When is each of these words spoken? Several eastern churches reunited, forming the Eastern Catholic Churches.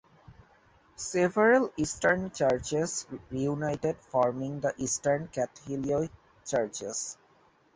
Several 0.95 1.71
eastern 1.77 2.31
churches 2.31 3.05
reunited, 3.29 3.97
forming 3.99 4.59
the 4.59 4.73
Eastern 4.79 5.27
Catholic 5.27 6.09
Churches. 6.43 7.19